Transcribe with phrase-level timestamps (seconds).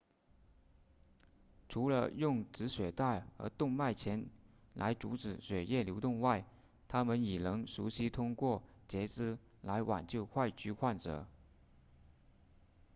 [1.69, 4.25] 除了用止血带和动脉钳
[4.73, 6.43] 来阻止血液流动外
[6.87, 11.27] 他们已能熟练通过截肢来挽救坏疽患者